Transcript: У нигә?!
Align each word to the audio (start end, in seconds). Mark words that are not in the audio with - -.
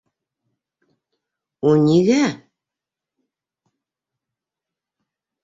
У 1.71 1.73
нигә?! 1.83 2.21